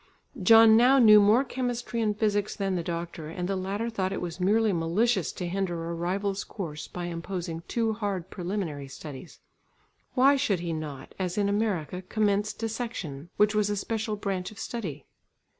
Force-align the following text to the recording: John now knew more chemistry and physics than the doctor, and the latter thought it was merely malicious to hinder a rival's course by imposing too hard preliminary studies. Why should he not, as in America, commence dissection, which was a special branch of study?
John 0.41 0.75
now 0.75 0.97
knew 0.97 1.19
more 1.21 1.43
chemistry 1.43 2.01
and 2.01 2.17
physics 2.17 2.55
than 2.55 2.73
the 2.73 2.81
doctor, 2.81 3.27
and 3.29 3.47
the 3.47 3.55
latter 3.55 3.87
thought 3.87 4.11
it 4.11 4.19
was 4.19 4.39
merely 4.39 4.73
malicious 4.73 5.31
to 5.33 5.47
hinder 5.47 5.87
a 5.91 5.93
rival's 5.93 6.43
course 6.43 6.87
by 6.87 7.05
imposing 7.05 7.61
too 7.67 7.93
hard 7.93 8.31
preliminary 8.31 8.87
studies. 8.87 9.41
Why 10.15 10.37
should 10.37 10.61
he 10.61 10.73
not, 10.73 11.13
as 11.19 11.37
in 11.37 11.47
America, 11.47 12.01
commence 12.01 12.51
dissection, 12.51 13.29
which 13.37 13.53
was 13.53 13.69
a 13.69 13.77
special 13.77 14.15
branch 14.15 14.49
of 14.49 14.57
study? 14.57 15.05